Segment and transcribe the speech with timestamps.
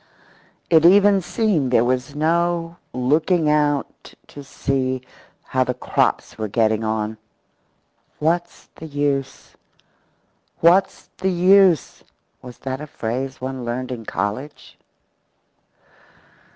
[0.71, 5.03] It even seemed there was no use looking out to see
[5.43, 7.19] how the crops were getting on.
[8.17, 9.53] What's the use?
[10.59, 12.03] What's the use?
[12.41, 14.75] Was that a phrase one learned in college?